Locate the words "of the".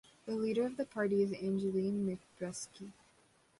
0.65-0.85